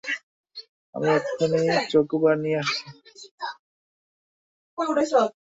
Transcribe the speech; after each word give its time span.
আমি 0.95 1.07
এক্ষুণি 1.17 1.59
চকোবার 1.91 2.35
নিয়ে 2.43 2.59
আসছি। 2.61 2.85